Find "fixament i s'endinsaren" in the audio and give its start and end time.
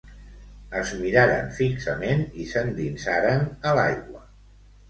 1.59-3.47